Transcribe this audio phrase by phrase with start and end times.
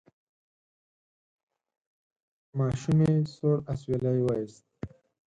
[2.57, 4.63] ماشومې سوړ اسویلی وایست: